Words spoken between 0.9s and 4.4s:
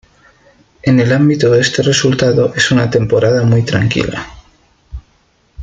el ámbito de este resultado ser una temporada muy tranquila.